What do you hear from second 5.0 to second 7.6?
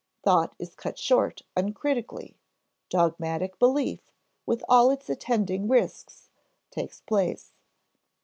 attending risks, takes place.